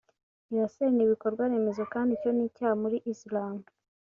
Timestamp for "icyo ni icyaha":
2.17-2.75